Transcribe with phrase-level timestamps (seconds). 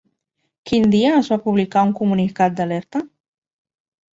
[0.69, 3.07] Quin dia es va publicar un comunicat d'alerta?